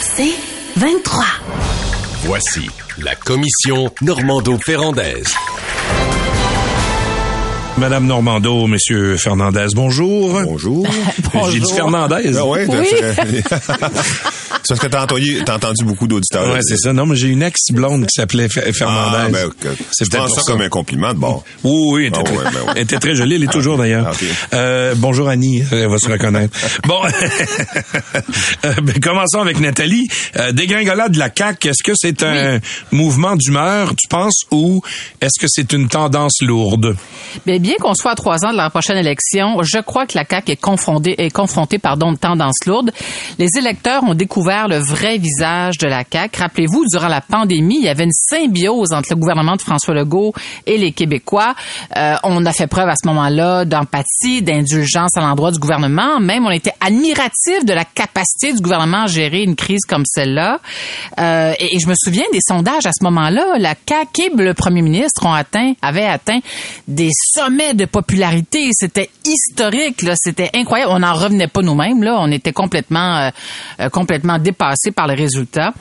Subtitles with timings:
[0.00, 0.34] C'est
[0.76, 1.24] 23.
[2.24, 5.34] Voici la commission Normando-Ferrandaise.
[7.76, 10.40] Madame Normando, Monsieur Fernandez, bonjour.
[10.44, 10.86] Bonjour.
[11.50, 12.36] J'ai dit Fernandez.
[12.38, 12.86] Ah ouais, Oui.
[14.62, 16.52] c'est parce que t'as entendu, t'as entendu beaucoup d'auditeurs.
[16.52, 16.92] Ouais, c'est ça.
[16.92, 19.32] Non, mais j'ai une ex-blonde qui s'appelait Ah, Fernandez.
[19.32, 19.68] ben, ok.
[19.92, 20.42] c'est ça ça.
[20.46, 21.44] comme un compliment de bord.
[21.62, 22.72] Oui, oui, elle était, Ah très, ouais, ben ouais.
[22.76, 23.34] elle était très jolie.
[23.36, 24.12] Elle est toujours d'ailleurs.
[24.12, 24.54] Ah.
[24.56, 26.56] Euh, bonjour Annie, elle va se reconnaître.
[26.86, 27.00] bon,
[28.64, 30.06] Euh, ben, commençons avec Nathalie.
[30.36, 32.58] Euh, dégringolade de la CAQ, est-ce que c'est un
[32.92, 34.80] mouvement d'humeur, tu penses, ou
[35.20, 36.96] est-ce que c'est une tendance lourde?
[37.46, 40.24] Bien, bien qu'on soit à trois ans de la prochaine élection, je crois que la
[40.28, 42.90] CAQ est confrontée, est confrontée pardon, de tendances lourdes.
[43.38, 46.40] Les électeurs ont découvert le vrai visage de la CAQ.
[46.40, 50.32] Rappelez-vous, durant la pandémie, il y avait une symbiose entre le gouvernement de François Legault
[50.66, 51.54] et les Québécois.
[51.96, 56.20] Euh, on a fait preuve à ce moment-là d'empathie, d'indulgence à l'endroit du gouvernement.
[56.20, 60.60] Même, on était admiratif de la capacité du gouvernement à gérer une crise comme celle-là.
[61.18, 63.58] Euh, et, je me souviens des sondages à ce moment-là.
[63.58, 66.40] La CAQ et le premier ministre ont atteint, avaient atteint
[66.86, 68.68] des sommets de popularité.
[68.72, 70.04] C'était historique.
[70.16, 70.92] C'était incroyable.
[70.94, 72.04] On n'en revenait pas nous-mêmes.
[72.06, 73.30] On était complètement, euh,
[73.80, 73.88] euh,
[74.38, 75.72] dépassés par les résultats.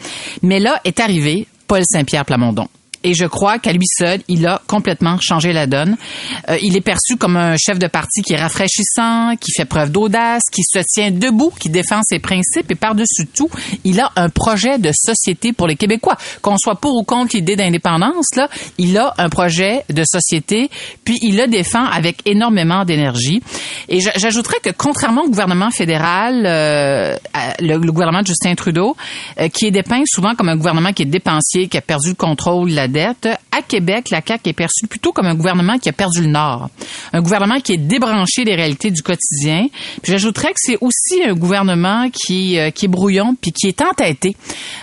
[0.41, 2.67] Mais là est arrivé Paul Saint-Pierre Plamondon.
[3.03, 5.97] Et je crois qu'à lui seul, il a complètement changé la donne.
[6.49, 9.91] Euh, il est perçu comme un chef de parti qui est rafraîchissant, qui fait preuve
[9.91, 13.49] d'audace, qui se tient debout, qui défend ses principes et par-dessus tout,
[13.83, 16.17] il a un projet de société pour les Québécois.
[16.41, 20.69] Qu'on soit pour ou contre l'idée d'indépendance, là, il a un projet de société,
[21.03, 23.41] puis il le défend avec énormément d'énergie.
[23.89, 27.15] Et j'ajouterais que contrairement au gouvernement fédéral, euh,
[27.59, 28.95] le gouvernement de Justin Trudeau,
[29.39, 32.15] euh, qui est dépeint souvent comme un gouvernement qui est dépensier, qui a perdu le
[32.15, 33.23] contrôle de la ledighet.
[33.23, 36.27] Det à Québec, la CAQ est perçue plutôt comme un gouvernement qui a perdu le
[36.27, 36.69] nord.
[37.13, 39.67] Un gouvernement qui est débranché des réalités du quotidien.
[40.01, 43.81] Puis j'ajouterais que c'est aussi un gouvernement qui, euh, qui est brouillon, puis qui est
[43.81, 44.35] entêté.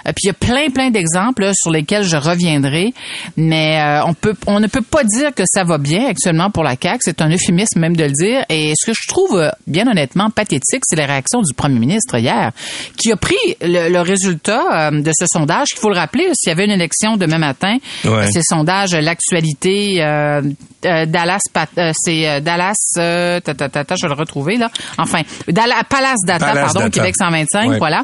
[0.07, 2.93] Euh, puis il y a plein, plein d'exemples sur lesquels je reviendrai,
[3.37, 6.63] mais euh, on peut, on ne peut pas dire que ça va bien actuellement pour
[6.65, 6.99] la CAQ.
[7.03, 8.45] C'est un euphémisme même de le dire.
[8.49, 12.19] Et ce que je trouve, euh, bien honnêtement, pathétique, c'est la réaction du premier ministre
[12.19, 12.53] hier,
[12.97, 15.69] qui a pris le, le résultat euh, de ce sondage.
[15.77, 18.11] Il faut le rappeler, s'il y avait une élection demain matin, Ouais.
[18.11, 20.43] euh, ces euh, l'actualité, euh,
[20.85, 21.41] euh, Dallas,
[21.79, 24.71] euh, c'est euh, Dallas, euh, je vais le retrouver là.
[24.99, 26.91] Enfin, Dallas, Palace Data, Palace pardon, Data.
[26.91, 27.79] Québec 125, Ouais.
[27.79, 28.03] voilà.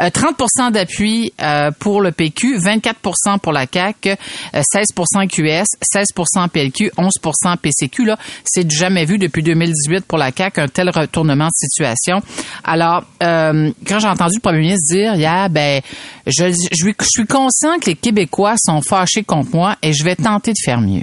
[0.00, 4.14] Euh, 30% d'appui euh, pour le PQ, 24% pour la CAQ, euh,
[4.60, 8.04] 16% QS, 16% PLQ, 11% PCQ.
[8.04, 12.20] Là, c'est jamais vu depuis 2018 pour la CAQ, un tel retournement de situation.
[12.64, 15.80] Alors, euh, quand j'ai entendu le premier ministre dire hier, ben,
[16.26, 20.16] je, je, je suis conscient que les Québécois sont fâchés contre moi et je vais
[20.16, 21.02] tenter de faire mieux.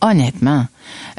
[0.00, 0.64] Honnêtement,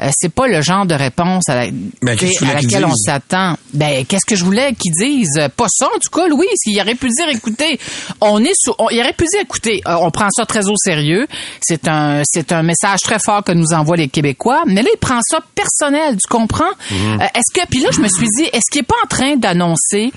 [0.00, 2.16] euh, c'est pas le genre de réponse à, la- Ben,
[2.48, 3.58] à laquelle on s'attend.
[3.74, 5.36] Ben, qu'est-ce que je voulais qu'ils disent?
[5.38, 6.46] Euh, Pas ça, en tout cas, Louis.
[6.64, 7.78] Il aurait pu dire, écoutez,
[8.22, 10.76] on est sous, on- il aurait pu dire, écoutez, euh, on prend ça très au
[10.82, 11.26] sérieux.
[11.60, 14.62] C'est un, c'est un message très fort que nous envoient les Québécois.
[14.66, 16.64] Mais là, il prend ça personnel, tu comprends?
[16.90, 17.20] Mhm.
[17.20, 19.36] Euh, est-ce que, puis là, je me suis dit, est-ce qu'il est pas en train
[19.36, 20.10] d'annoncer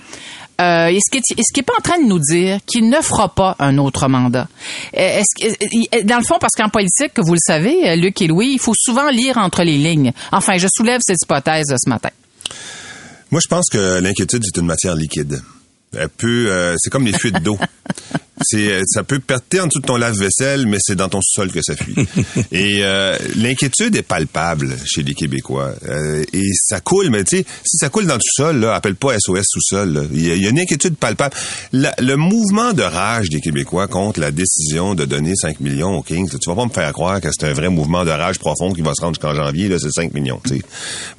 [0.61, 3.33] euh, est-ce qu'il est-ce qu'il est pas en train de nous dire qu'il ne fera
[3.33, 4.47] pas un autre mandat?
[4.97, 8.21] Euh, Est-ce il- dans le fond, parce qu'en politique, que vous le savez, euh, Luc
[8.21, 10.11] et Louis, il faut souvent lire entre les lignes.
[10.31, 12.09] Enfin, je soulève cette hypothèse euh, ce matin.
[13.31, 15.41] Moi, je pense que l'inquiétude, c'est une matière liquide.
[15.97, 17.57] Elle peut, euh, c'est comme les fuites d'eau.
[18.41, 21.51] C'est, euh, ça peut péter en dessous de ton lave-vaisselle, mais c'est dans ton sous-sol
[21.51, 21.95] que ça fuit.
[22.51, 25.71] et euh, l'inquiétude est palpable chez les Québécois.
[25.87, 28.95] Euh, et ça coule, mais tu sais, si ça coule dans le sous-sol, là, appelle
[28.95, 30.09] pas SOS sous-sol.
[30.13, 31.35] Il y, a, il y a une inquiétude palpable.
[31.71, 36.01] La- le mouvement de rage des Québécois contre la décision de donner 5 millions aux
[36.03, 38.73] Kings, tu vas pas me faire croire que c'est un vrai mouvement de rage profond
[38.73, 40.41] qui va se rendre jusqu'en janvier, là, c'est 5 millions.
[40.43, 40.61] tu sais.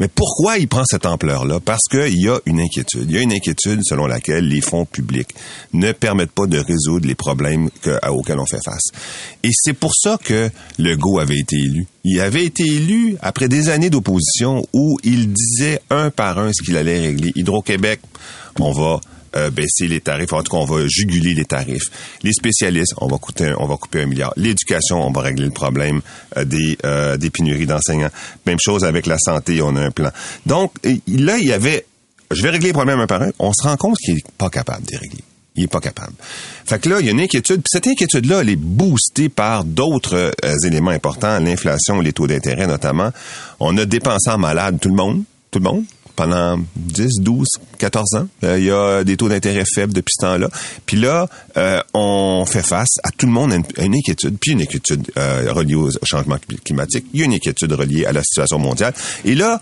[0.01, 1.61] Mais pourquoi il prend cette ampleur-là?
[1.65, 3.07] Parce qu'il y a une inquiétude.
[3.09, 5.31] Il y a une inquiétude selon laquelle les fonds publics
[5.73, 7.71] ne permettent pas de résoudre les problèmes
[8.09, 8.91] auxquels on fait face.
[9.43, 11.87] Et c'est pour ça que Legault avait été élu.
[12.05, 16.63] Il avait été élu après des années d'opposition où il disait un par un ce
[16.63, 17.33] qu'il allait régler.
[17.35, 18.01] Hydro-Québec,
[18.61, 19.01] on va
[19.37, 21.91] euh, baisser les tarifs, en tout cas, on va juguler les tarifs.
[22.23, 24.33] Les spécialistes, on va coûter, couper un milliard.
[24.37, 26.03] L'éducation, on va régler le problème
[26.37, 28.11] euh, des, euh, des pénuries d'enseignants.
[28.47, 30.11] Même chose avec la santé, on a un plan.
[30.47, 31.85] Donc, là, il y avait,
[32.31, 33.31] je vais régler les problèmes un par un.
[33.41, 35.25] On se rend compte qu'il est pas capable de les régler.
[35.57, 36.13] Il est pas capable.
[36.65, 37.63] Fait que là, il y a une inquiétude.
[37.63, 42.67] Puis cette inquiétude-là, elle est boostée par d'autres euh, éléments importants, l'inflation, les taux d'intérêt
[42.67, 43.11] notamment.
[43.61, 45.23] On a dépensé en malade tout le monde,
[45.53, 45.85] tout le monde.
[46.17, 47.47] Pendant 10, 12,
[47.79, 48.29] 14 ans.
[48.45, 50.49] Euh, il y a des taux d'intérêt faibles depuis ce temps-là.
[50.87, 54.63] Puis là, euh, on fait face à tout le monde à une, inquiétude, puis une
[54.63, 57.07] inquiétude euh, reliée au changement climatique.
[57.13, 58.95] Il y a une inquiétude reliée à la situation mondiale.
[59.25, 59.61] Et là,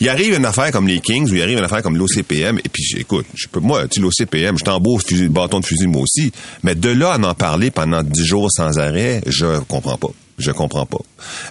[0.00, 2.68] il arrive une affaire comme les Kings, ou il arrive une affaire comme l'OCPM, et
[2.68, 6.32] puis écoute, je peux, moi, tu l'OCPM, je t'embourse fusil, bâton de fusil moi aussi,
[6.62, 10.10] mais de là à en parler pendant 10 jours sans arrêt, je comprends pas.
[10.38, 11.00] Je comprends pas.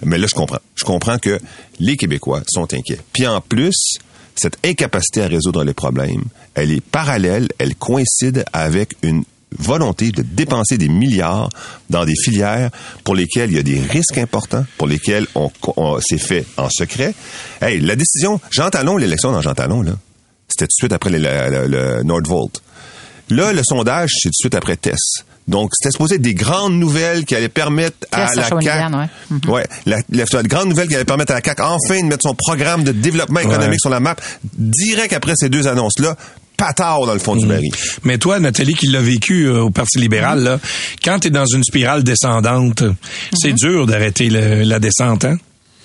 [0.04, 0.60] Mais là, je comprends.
[0.76, 1.40] Je comprends que
[1.80, 3.00] les Québécois sont inquiets.
[3.12, 3.98] Puis en plus,
[4.36, 6.24] cette incapacité à résoudre les problèmes,
[6.54, 9.24] elle est parallèle, elle coïncide avec une
[9.58, 11.48] volonté de dépenser des milliards
[11.88, 12.70] dans des filières
[13.04, 15.50] pour lesquelles il y a des risques importants, pour lesquels on,
[16.00, 17.14] s'est fait en secret.
[17.60, 19.92] Hey, la décision, Jean Talon, l'élection dans Jean Talon, là,
[20.48, 22.62] c'était tout de suite après le, le Nordvolt.
[23.30, 25.24] Là, le sondage, c'est tout de suite après Tess.
[25.48, 28.90] Donc, c'était supposé être des grandes nouvelles qui allaient permettre à la CAQ...
[29.48, 29.64] Ouais.
[29.86, 32.82] la, la, grande nouvelle qui allait permettre à la CAQ enfin de mettre son programme
[32.82, 34.16] de développement économique sur la map.
[34.56, 36.16] Direct après ces deux annonces-là,
[36.56, 37.70] patard dans le fond du baril.
[37.70, 38.00] Mm.
[38.04, 40.58] Mais toi, Nathalie, qui l'a vécu euh, au Parti libéral, là,
[41.04, 42.82] quand tu es dans une spirale descendante,
[43.32, 43.54] c'est mm-hmm.
[43.54, 45.36] dur d'arrêter la descente, hein?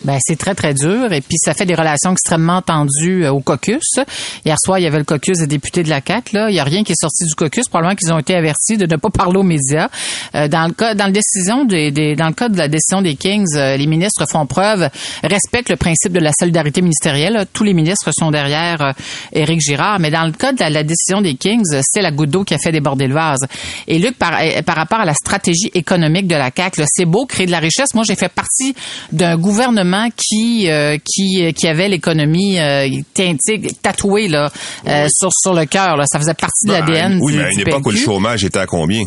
[0.03, 1.13] Ben, c'est très, très dur.
[1.13, 3.99] Et puis, ça fait des relations extrêmement tendues euh, au caucus.
[4.45, 6.35] Hier soir, il y avait le caucus des députés de la CAQ.
[6.35, 6.49] Là.
[6.49, 7.67] Il n'y a rien qui est sorti du caucus.
[7.67, 9.89] Probablement qu'ils ont été avertis de ne pas parler aux médias.
[10.33, 13.01] Euh, dans le cas, dans le décision des, des, dans le cas de la décision
[13.01, 14.89] des Kings, euh, les ministres font preuve,
[15.23, 17.45] respectent le principe de la solidarité ministérielle.
[17.53, 18.91] Tous les ministres sont derrière euh,
[19.33, 19.99] Éric Girard.
[19.99, 22.55] Mais dans le cas de la, la décision des Kings, c'est la goutte d'eau qui
[22.55, 23.45] a fait déborder le vase.
[23.87, 24.33] Et Luc, par,
[24.65, 27.93] par rapport à la stratégie économique de la CAQ, c'est beau créer de la richesse.
[27.93, 28.73] Moi, j'ai fait partie
[29.11, 32.87] d'un gouvernement qui euh, qui qui avait l'économie euh,
[33.81, 34.51] tatouée là
[34.87, 37.51] euh, sur sur le cœur là, ça faisait partie de ben, l'ADN Oui, mais à
[37.51, 39.03] une époque où le chômage était à combien?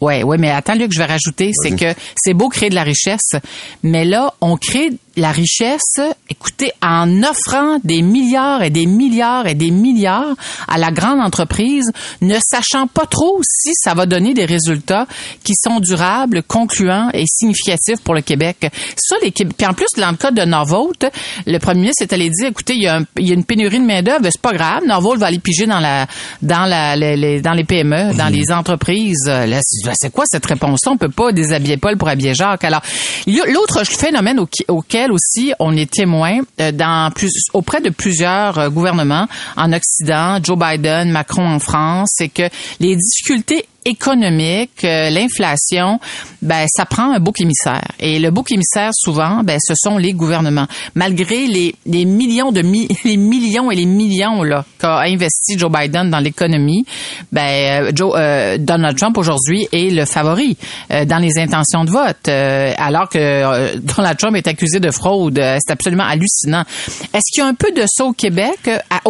[0.00, 2.84] Oui, oui, mais attends, Luc, je vais rajouter, c'est que c'est beau créer de la
[2.84, 3.32] richesse,
[3.82, 6.00] mais là, on crée la richesse,
[6.30, 10.34] écoutez, en offrant des milliards et des milliards et des milliards
[10.68, 15.06] à la grande entreprise, ne sachant pas trop si ça va donner des résultats
[15.42, 18.70] qui sont durables, concluants et significatifs pour le Québec.
[18.96, 21.06] Ça, les Puis en plus, dans le cas de Norvolt,
[21.46, 24.28] le premier ministre est allé dire, écoutez, il y a, une pénurie de main d'œuvre,
[24.30, 26.06] c'est pas grave, Norvolt va aller piger dans la,
[26.42, 29.26] dans la, les, dans les PME, dans les entreprises.
[29.26, 30.92] Là, c'est quoi cette réponse-là?
[30.92, 32.64] On peut pas déshabiller Paul pour habiller Jacques.
[32.64, 32.82] Alors,
[33.26, 34.38] l'autre phénomène
[34.68, 37.10] auquel aussi, on est témoin euh,
[37.52, 39.26] auprès de plusieurs euh, gouvernements
[39.56, 42.48] en Occident, Joe Biden, Macron en France, c'est que
[42.80, 45.98] les difficultés économique, euh, l'inflation,
[46.42, 47.86] ben ça prend un bouc émissaire.
[48.00, 50.66] Et le bouc émissaire souvent, ben ce sont les gouvernements.
[50.94, 52.60] Malgré les, les millions de
[53.04, 56.84] les millions et les millions là qu'a investi Joe Biden dans l'économie,
[57.32, 60.56] ben euh, Joe, euh, Donald Trump aujourd'hui est le favori
[60.90, 65.40] dans les intentions de vote, alors que Donald Trump est accusé de fraude.
[65.60, 66.64] C'est absolument hallucinant.
[67.14, 69.00] Est-ce qu'il y a un peu de ça au Québec à,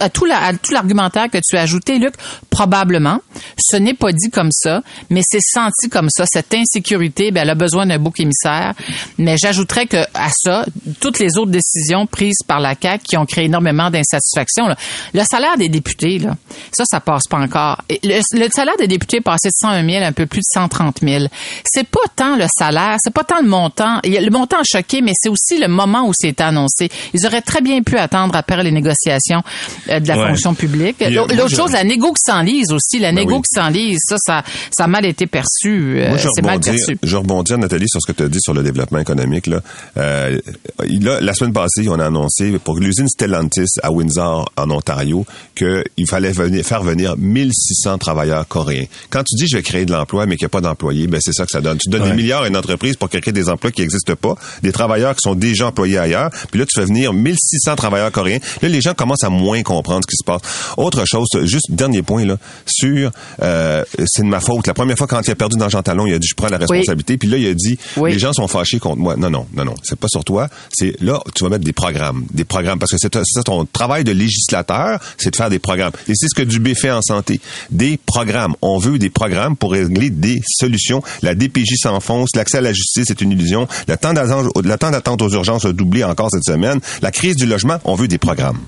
[0.00, 2.14] à, tout l'argumentaire que tu as ajouté, Luc?
[2.54, 3.18] Probablement.
[3.58, 6.24] Ce n'est pas dit comme ça, mais c'est senti comme ça.
[6.24, 8.74] Cette insécurité, ben, elle a besoin d'un bouc émissaire.
[9.18, 10.64] Mais j'ajouterais que à ça,
[11.00, 14.68] toutes les autres décisions prises par la CAQ qui ont créé énormément d'insatisfaction.
[15.12, 16.36] Le salaire des députés, là,
[16.72, 17.82] ça, ça passe pas encore.
[17.90, 20.52] Le, le, salaire des députés est passé de 101 000 à un peu plus de
[20.52, 21.24] 130 000.
[21.64, 23.98] C'est pas tant le salaire, c'est pas tant le montant.
[24.04, 26.88] Le montant a choqué, mais c'est aussi le moment où c'est annoncé.
[27.14, 29.42] Ils auraient très bien pu attendre après les négociations
[29.88, 31.02] euh, de la fonction publique.
[31.10, 34.84] L'autre chose, la négo qui s'enlise aussi, la ben négo qui s'enlise ça, ça, ça
[34.84, 36.00] a mal été perçu.
[36.00, 36.98] Euh, c'est mal perçu.
[37.02, 39.46] Je rebondis, Nathalie, sur ce que tu as dit sur le développement économique.
[39.46, 39.60] Là.
[39.96, 40.38] Euh,
[40.78, 45.24] la semaine passée, on a annoncé pour l'usine Stellantis à Windsor, en Ontario,
[45.56, 48.86] qu'il fallait venir, faire venir 1600 travailleurs coréens.
[49.10, 51.20] Quand tu dis je vais créer de l'emploi, mais qu'il n'y a pas d'employés, ben
[51.22, 51.78] c'est ça que ça donne.
[51.78, 54.72] Tu donnes des milliards à une entreprise pour créer des emplois qui n'existent pas, des
[54.72, 58.38] travailleurs qui sont déjà employés ailleurs, puis là, tu fais venir 1600 travailleurs coréens.
[58.62, 60.42] Là, les gens commencent à moins comprendre ce qui se passe.
[60.76, 62.33] Autre chose, juste dernier point, là,
[62.66, 63.10] sur
[63.42, 64.66] euh, c'est de ma faute.
[64.66, 66.48] La première fois quand il a perdu dans Jean Talon, il a dit je prends
[66.48, 67.16] la responsabilité.
[67.16, 69.16] Puis là, il a dit les gens sont fâchés contre moi.
[69.16, 69.74] Non, non, non, non.
[69.82, 70.48] C'est pas sur toi.
[70.72, 74.04] C'est là, tu vas mettre des programmes, des programmes parce que c'est ça ton travail
[74.04, 75.92] de législateur, c'est de faire des programmes.
[76.08, 77.40] Et c'est ce que Dubé fait en santé.
[77.70, 78.54] Des programmes.
[78.62, 81.02] On veut des programmes pour régler des solutions.
[81.22, 82.30] La DPJ s'enfonce.
[82.34, 83.68] L'accès à la justice est une illusion.
[83.88, 86.80] Le temps d'attente aux urgences a doublé encore cette semaine.
[87.02, 88.58] La crise du logement, on veut des programmes.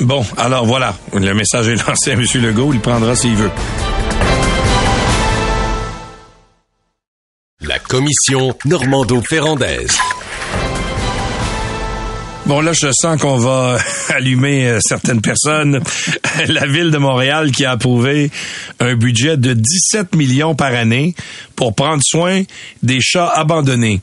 [0.00, 2.22] Bon, alors voilà, le message est lancé à M.
[2.34, 3.50] Legault, il prendra s'il veut.
[7.60, 9.98] La commission Normando-Ferrandaise.
[12.46, 13.76] Bon, là, je sens qu'on va
[14.10, 15.80] allumer euh, certaines personnes.
[16.46, 18.30] La ville de Montréal qui a approuvé
[18.78, 21.16] un budget de 17 millions par année
[21.56, 22.42] pour prendre soin
[22.82, 24.00] des chats abandonnés.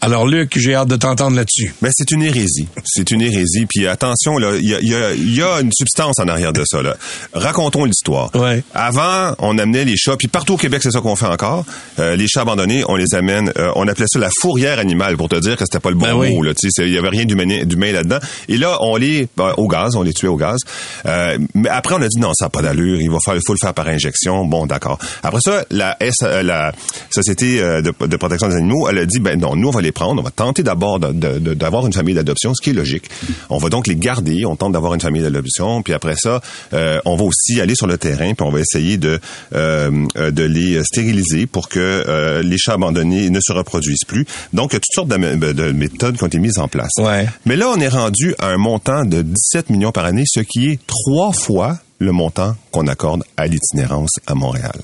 [0.00, 1.74] Alors, Luc, j'ai hâte de t'entendre là-dessus.
[1.82, 2.68] Mais c'est une hérésie.
[2.84, 3.66] C'est une hérésie.
[3.68, 6.62] Puis attention, là, il y a, y a- y a une substance en arrière de
[6.64, 6.82] ça.
[6.82, 6.96] Là.
[7.32, 8.30] Racontons l'histoire.
[8.36, 8.62] Ouais.
[8.74, 11.64] Avant, on amenait les chats, puis partout au Québec, c'est ça qu'on fait encore.
[11.98, 13.52] Euh, les chats abandonnés, on les amène.
[13.58, 16.06] euh, on appelait ça la fourrière animale pour te dire que c'était pas le bon
[16.06, 16.44] Ben mot.
[16.78, 18.18] Il y avait rien d'humain là-dedans.
[18.48, 20.58] Et là, on les ben, au gaz, on les tuait au gaz.
[21.06, 23.00] Euh, mais après, on a dit non, ça n'a pas d'allure.
[23.00, 24.44] Il va faire, il faut le faire par injection.
[24.44, 24.98] Bon, d'accord.
[25.24, 26.72] Après ça, la, S, euh, la
[27.10, 29.80] société euh, de, de protection des animaux, elle a dit ben non, nous on va
[29.80, 30.20] les prendre.
[30.20, 33.08] On va tenter d'abord d'avoir une famille d'adoption, ce qui est logique.
[33.50, 34.44] On va donc les garder.
[34.44, 35.82] On tente d'avoir une famille d'adoption.
[35.82, 36.40] Puis après ça,
[36.72, 38.34] euh, on va aussi aller sur le terrain.
[38.34, 39.20] Puis on va essayer de
[39.54, 44.26] euh, de les stériliser pour que euh, les chats abandonnés ne se reproduisent plus.
[44.52, 46.90] Donc, il y a toutes sortes de, de méthodes qui ont été mises en place.
[46.98, 47.28] Ouais.
[47.46, 50.70] Mais là, on est rendu à un montant de 17 millions par année, ce qui
[50.70, 54.78] est trois fois le montant qu'on accorde à l'itinérance à Montréal.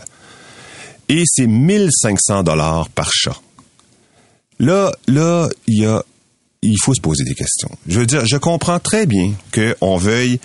[1.09, 3.41] Et c'est 1500 dollars par chat.
[4.59, 6.03] Là, là, il y a,
[6.63, 7.71] il faut se poser des questions.
[7.87, 10.39] Je veux dire, je comprends très bien qu'on veuille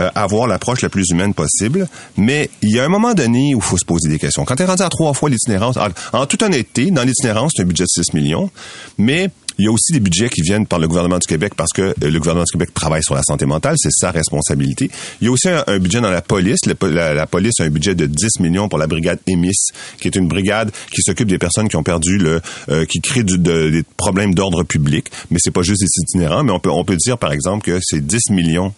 [0.00, 3.58] euh, avoir l'approche la plus humaine possible, mais il y a un moment donné où
[3.58, 4.44] il faut se poser des questions.
[4.44, 5.76] Quand tu es rendu à trois fois l'itinérance,
[6.12, 8.50] en, toute honnêteté, dans l'itinérance, c'est un budget de 6 millions,
[8.98, 11.70] mais il y a aussi des budgets qui viennent par le gouvernement du Québec parce
[11.72, 14.90] que euh, le gouvernement du Québec travaille sur la santé mentale, c'est sa responsabilité.
[15.20, 16.60] Il y a aussi un, un budget dans la police.
[16.66, 19.70] Le la, la police a un budget de 10 millions pour la brigade EMIS,
[20.00, 23.22] qui est une brigade qui s'occupe des personnes qui ont perdu le, euh, qui crée
[23.22, 25.06] du- de- des problèmes d'ordre public.
[25.30, 27.78] Mais c'est pas juste des itinérants, mais on peut, on peut dire par exemple que
[27.82, 28.72] c'est 10 millions.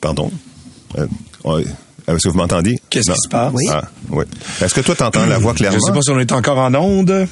[0.00, 0.30] Pardon?
[0.98, 1.06] Euh,
[1.44, 1.64] ouais.
[2.08, 2.80] Est-ce que vous m'entendez?
[2.90, 3.52] Qu'est-ce qui se passe?
[3.54, 3.64] Oui.
[3.70, 4.24] Ah, oui.
[4.60, 5.78] Est-ce que toi, t'entends la voix clairement?
[5.78, 7.28] Je sais pas si on est encore en onde.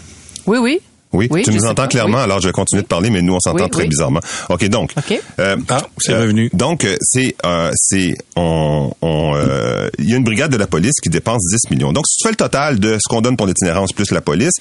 [0.47, 0.81] Oui, oui.
[1.13, 2.23] Oui, Oui, tu nous entends pas, clairement, oui.
[2.23, 3.89] alors je vais continuer de parler, mais nous, on s'entend Oui, très oui.
[3.89, 4.21] bizarrement.
[4.49, 4.93] OK, donc.
[4.97, 5.21] OK.
[5.41, 6.51] euh, Ah, c'est euh, revenu.
[6.53, 10.69] Donc, euh, c'est, euh, c'est, on, on, euh, il y a une brigade de la
[10.69, 11.93] police qui dépense 10 millions.
[11.93, 14.53] Donc, si tu fais le total de ce qu'on donne pour l'itinérance plus la police,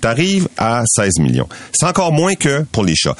[0.00, 1.48] t'arrives à 16 millions.
[1.72, 3.14] C'est encore moins que pour les chats.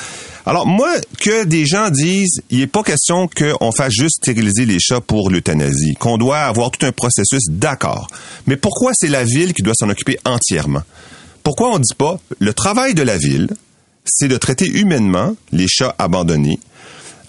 [0.45, 4.81] Alors, moi, que des gens disent, il n'est pas question qu'on fasse juste stériliser les
[4.81, 8.09] chats pour l'euthanasie, qu'on doit avoir tout un processus, d'accord.
[8.49, 10.83] Mais pourquoi c'est la ville qui doit s'en occuper entièrement?
[11.43, 13.49] Pourquoi on dit pas le travail de la ville,
[14.05, 16.59] c'est de traiter humainement les chats abandonnés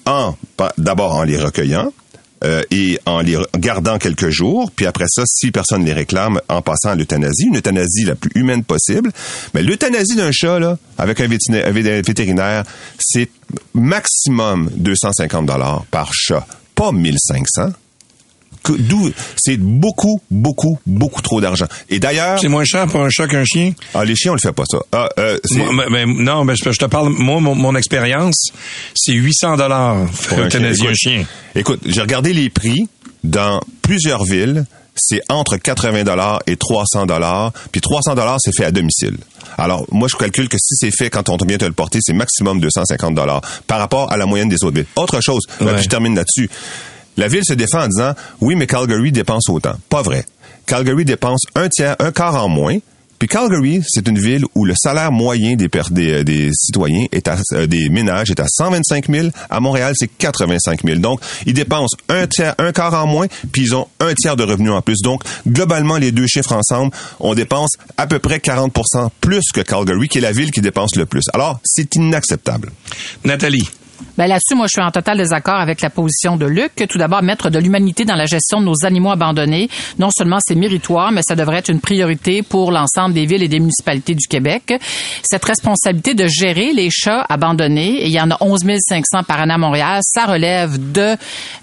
[0.06, 0.36] en
[0.78, 1.94] d'abord en les recueillant
[2.44, 6.62] euh, et en les gardant quelques jours, puis après ça, si personne les réclame, en
[6.62, 9.12] passant à l'euthanasie, une euthanasie la plus humaine possible.
[9.54, 12.64] Mais l'euthanasie d'un chat, là, avec un, vétérinaire, un vé- vétérinaire,
[13.00, 13.30] c'est
[13.74, 17.70] maximum 250 dollars par chat, pas 1500.
[18.70, 21.66] D'où c'est beaucoup, beaucoup, beaucoup trop d'argent.
[21.90, 23.74] Et d'ailleurs, C'est moins cher pour un chat qu'un chien?
[23.94, 24.80] ah, les chiens, on le fait pas ça.
[24.92, 28.50] Ah, euh, Moi, non, mais je je te parle, moi, mon, mon expérience,
[28.96, 29.98] c'est 800 dollars
[30.30, 30.64] Pour un chien.
[30.64, 31.26] un chien.
[31.56, 32.88] Écoute, j'ai regardé les prix
[33.24, 34.66] dans plusieurs villes.
[34.96, 37.52] C'est entre 80 dollars et 300 dollars.
[37.72, 39.18] Puis 300 dollars, c'est fait à domicile.
[39.58, 42.14] Alors, moi, je calcule que si c'est fait quand on vient te le porter, c'est
[42.14, 44.86] maximum 250 dollars par rapport à la moyenne des autres villes.
[44.96, 45.74] Autre chose, Ouais.
[45.74, 46.50] puis je termine là-dessus.
[47.18, 49.76] La ville se défend en disant, oui, mais Calgary dépense autant.
[49.90, 50.26] Pas vrai.
[50.66, 52.78] Calgary dépense un tiers, un quart en moins.
[53.24, 57.68] Puis Calgary, c'est une ville où le salaire moyen des, euh, citoyens, est à, euh,
[57.68, 59.30] des ménages, est à 125 000.
[59.50, 61.00] À Montréal, c'est 85 000.
[61.00, 64.44] Donc, ils dépensent un tiers, un quart en moins, puis ils ont un tiers de
[64.44, 65.02] revenus en plus.
[65.02, 66.92] Donc, globalement, les deux chiffres ensemble,
[67.22, 68.74] on dépense à peu près 40
[69.22, 71.24] plus que Calgary, qui est la ville qui dépense le plus.
[71.34, 72.72] Alors, c'est inacceptable.
[73.24, 73.70] Nathalie.
[74.18, 76.72] Ben là-dessus, moi, je suis en total désaccord avec la position de Luc.
[76.90, 79.70] Tout d'abord, mettre de l'humanité dans la gestion de nos animaux abandonnés,
[80.00, 83.48] non seulement c'est méritoire, mais ça devrait être une priorité pour l'ensemble des villes et
[83.48, 84.74] des municipalités du Québec.
[85.24, 89.54] Cette responsabilité de gérer les chats abandonnés, il y en a 11 500 par année
[89.54, 91.16] à Montréal, ça relève de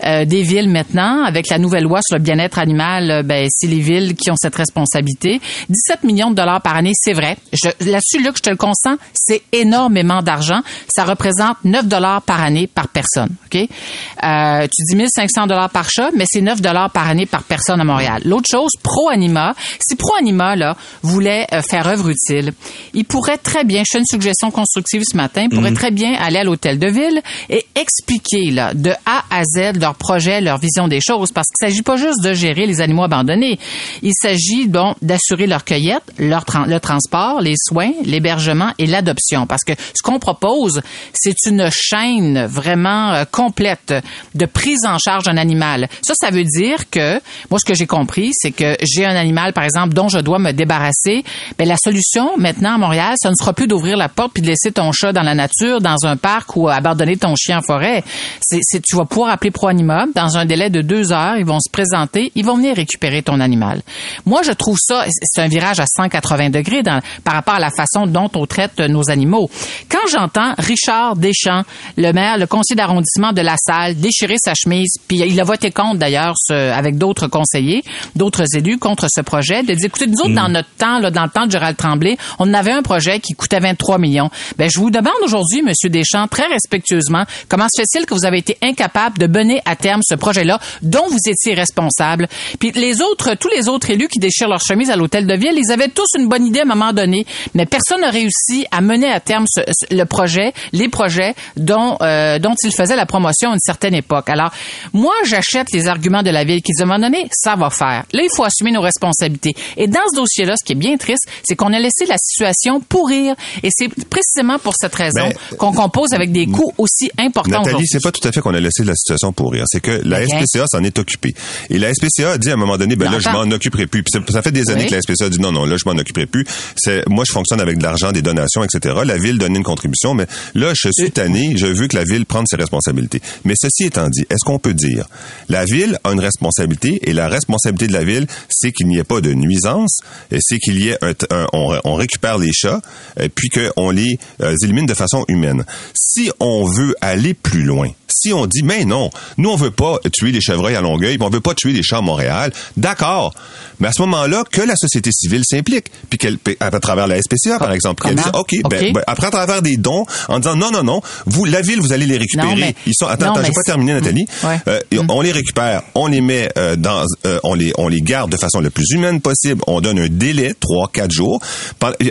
[0.05, 1.25] euh, des villes maintenant.
[1.25, 4.37] Avec la nouvelle loi sur le bien-être animal, euh, ben c'est les villes qui ont
[4.37, 5.41] cette responsabilité.
[5.69, 7.37] 17 millions de dollars par année, c'est vrai.
[7.81, 10.61] Là-dessus, Luc, je te le consens, c'est énormément d'argent.
[10.89, 13.31] Ça représente 9 dollars par année par personne.
[13.47, 13.57] Ok?
[13.57, 17.81] Euh, Tu dis 1500 dollars par chat, mais c'est 9 dollars par année par personne
[17.81, 18.23] à Montréal.
[18.25, 22.53] L'autre chose, Pro Anima, si Pro Anima là voulait euh, faire œuvre utile,
[22.95, 26.15] il pourrait très bien, je fais une suggestion constructive ce matin, il pourrait très bien
[26.21, 30.59] aller à l'hôtel de ville et expliquer là de A à Z leur projet, leur
[30.59, 33.59] vision des choses, parce qu'il s'agit pas juste de gérer les animaux abandonnés.
[34.03, 39.49] Il s'agit donc d'assurer leur cueillette, leur le transport, les soins, l'hébergement et l'adoption.
[39.49, 40.81] Parce que ce qu'on propose,
[41.13, 43.95] c'est une chaîne chaîne vraiment euh, complète
[44.35, 45.89] de prise en charge d'un animal.
[46.03, 49.53] Ça, ça veut dire que, moi, ce que j'ai compris, c'est que j'ai un animal,
[49.53, 51.25] par exemple, dont je dois me débarrasser.
[51.59, 54.49] Ben, la solution, maintenant, à Montréal, ça ne sera plus d'ouvrir la porte puis de
[54.49, 58.05] laisser ton chat dans la nature, dans un parc ou abandonner ton chien en forêt.
[58.41, 60.07] C'est, tu vas pouvoir appeler ProAnima.
[60.15, 63.41] Dans un délai de deux heures, ils vont se présenter, ils vont venir récupérer ton
[63.41, 63.83] animal.
[64.27, 66.83] Moi, je trouve ça, c'est un virage à 180 degrés
[67.25, 69.51] par rapport à la façon dont on traite nos animaux.
[69.89, 71.65] Quand j'entends Richard Deschamps,
[72.01, 75.71] le maire, le conseiller d'arrondissement de La Salle, déchirer sa chemise, puis il a voté
[75.71, 77.83] contre d'ailleurs avec d'autres conseillers,
[78.17, 80.53] d'autres élus contre ce projet, de dire, écoutez, nous autres, dans mm.
[80.53, 83.61] notre temps, là, dans le temps de Gérald Tremblay, on avait un projet qui coûtait
[83.61, 84.31] 23 millions.
[84.57, 88.39] Ben, je vous demande aujourd'hui, Monsieur Deschamps, très respectueusement, comment se fait-il que vous avez
[88.39, 92.29] été incapable de mener à terme ce projet-là dont vous étiez responsable?
[92.59, 95.55] Puis les autres, tous les autres élus qui déchirent leur chemise à l'hôtel de ville,
[95.57, 98.81] ils avaient tous une bonne idée à un moment donné, mais personne n'a réussi à
[98.81, 99.47] mener à terme
[99.91, 104.29] le projet, les projets dont euh, dont ils faisaient la promotion à une certaine époque.
[104.29, 104.51] Alors,
[104.93, 107.71] moi, j'achète les arguments de la ville qui disent à un moment donné, ça va
[107.71, 108.05] faire.
[108.13, 109.55] Là, il faut assumer nos responsabilités.
[109.77, 112.81] Et dans ce dossier-là, ce qui est bien triste, c'est qu'on a laissé la situation
[112.81, 113.35] pourrir.
[113.63, 117.63] Et c'est précisément pour cette raison ben, qu'on compose avec des coûts aussi importants.
[117.63, 119.65] Nathalie, c'est pas tout à fait qu'on a laissé la situation pourrir.
[119.67, 121.35] C'est que la SPCA s'en est occupée.
[121.69, 124.03] Et la SPCA a dit à un moment donné, ben là, je m'en occuperai plus.
[124.03, 126.27] Puis ça fait des années que la SPCA dit non, non, là, je m'en occuperai
[126.27, 126.45] plus.
[126.77, 128.97] C'est, moi, je fonctionne avec de l'argent, des donations, etc.
[129.05, 132.27] La ville donne une contribution, mais là, je suis tanné, je veux que la ville
[132.27, 133.21] prenne ses responsabilités.
[133.45, 135.07] Mais ceci étant dit, est-ce qu'on peut dire,
[135.49, 139.05] la ville a une responsabilité et la responsabilité de la ville, c'est qu'il n'y ait
[139.05, 140.01] pas de nuisance,
[140.41, 140.99] c'est qu'il y ait
[141.31, 142.81] un, on, récupère les chats,
[143.19, 145.65] et puis qu'on les euh, élimine de façon humaine.
[145.95, 149.99] Si on veut aller plus loin, si on dit, mais non, nous, on veut pas
[150.13, 153.35] tuer les chevreuils à Longueuil, on veut pas tuer les chats à Montréal, d'accord.
[153.79, 157.59] Mais à ce moment-là, que la société civile s'implique, puis qu'elle, à travers la SPCA,
[157.59, 160.71] par exemple, qu'elle dise, OK, ben, ben, après, à travers des dons, en disant, non,
[160.71, 162.75] non, non, vous, la ville, vous allez les récupérer.
[162.87, 164.25] Ils sont, attends, attends, j'ai pas terminé, Nathalie.
[164.25, 164.47] Mmh.
[164.69, 164.99] Euh, mmh.
[165.09, 168.37] On les récupère, on les met euh, dans, euh, on les, on les garde de
[168.37, 169.63] façon la plus humaine possible.
[169.67, 171.41] On donne un délai, trois, quatre jours.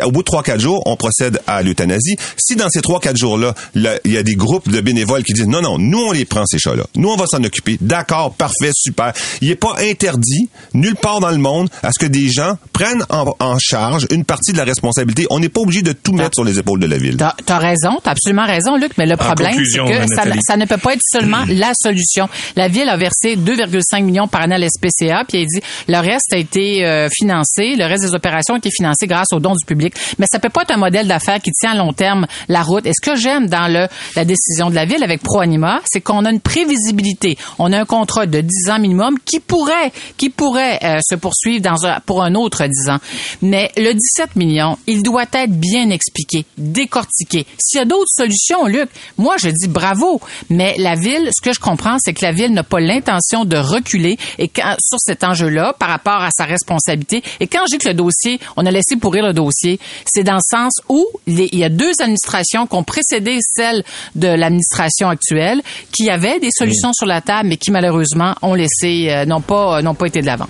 [0.03, 2.17] Au bout de trois, quatre jours, on procède à l'euthanasie.
[2.37, 5.47] Si dans ces trois, quatre jours-là, il y a des groupes de bénévoles qui disent,
[5.47, 6.83] non, non, nous, on les prend, ces chats-là.
[6.95, 7.77] Nous, on va s'en occuper.
[7.81, 9.13] D'accord, parfait, super.
[9.41, 13.03] Il n'est pas interdit, nulle part dans le monde, à ce que des gens prennent
[13.09, 15.27] en, charge une partie de la responsabilité.
[15.29, 17.17] On n'est pas obligé de tout mettre sur les épaules de la ville.
[17.17, 20.77] T'as as raison, t'as absolument raison, Luc, mais le problème, c'est que ça, ne peut
[20.77, 22.29] pas être seulement la solution.
[22.55, 26.33] La ville a versé 2,5 millions par année à l'SPCA, puis elle dit le reste
[26.33, 29.65] a été euh, financé, le reste des opérations a été financé grâce aux dons du
[29.65, 29.93] public.
[30.17, 32.85] Mais ça peut pas être un modèle d'affaires qui tient à long terme la route.
[32.85, 36.25] Et ce que j'aime dans le, la décision de la ville avec ProAnima, c'est qu'on
[36.25, 37.37] a une prévisibilité.
[37.57, 41.61] On a un contrat de 10 ans minimum qui pourrait, qui pourrait euh, se poursuivre
[41.61, 42.99] dans un, pour un autre 10 ans.
[43.41, 47.45] Mais le 17 millions, il doit être bien expliqué, décortiqué.
[47.57, 50.21] S'il y a d'autres solutions, Luc, moi je dis bravo.
[50.49, 53.57] Mais la ville, ce que je comprends, c'est que la ville n'a pas l'intention de
[53.57, 57.23] reculer et quand, sur cet enjeu-là par rapport à sa responsabilité.
[57.39, 60.39] Et quand j'ai que le dossier, on a laissé pourrir le dossier, c'est dans le
[60.45, 63.83] sens où il y a deux administrations qui ont précédé celle
[64.15, 65.61] de l'administration actuelle
[65.91, 69.81] qui avaient des solutions sur la table, mais qui malheureusement ont laissé, euh, n'ont pas,
[69.81, 70.47] n'ont pas été de l'avant.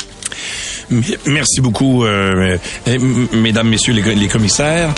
[1.26, 2.58] Merci beaucoup, euh,
[3.34, 4.94] mesdames, messieurs les, les commissaires.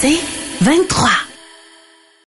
[0.00, 0.18] C'est
[0.62, 1.08] 23.